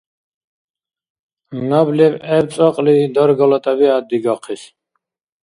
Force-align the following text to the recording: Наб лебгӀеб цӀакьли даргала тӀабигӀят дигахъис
Наб 1.67 1.87
лебгӀеб 1.97 2.47
цӀакьли 2.53 2.95
даргала 3.13 3.57
тӀабигӀят 3.63 4.03
дигахъис 4.09 4.63